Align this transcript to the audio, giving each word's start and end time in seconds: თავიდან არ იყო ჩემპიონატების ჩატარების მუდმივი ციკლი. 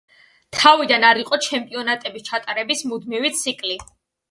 თავიდან 0.59 1.05
არ 1.09 1.19
იყო 1.25 1.39
ჩემპიონატების 1.49 2.27
ჩატარების 2.31 2.83
მუდმივი 2.91 3.35
ციკლი. 3.45 3.81